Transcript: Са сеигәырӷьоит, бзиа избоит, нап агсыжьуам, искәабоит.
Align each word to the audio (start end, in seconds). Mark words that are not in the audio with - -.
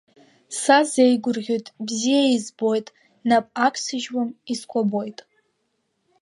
Са 0.59 0.77
сеигәырӷьоит, 0.91 1.65
бзиа 1.85 2.21
избоит, 2.35 2.87
нап 3.27 3.45
агсыжьуам, 3.65 4.29
искәабоит. 4.53 5.19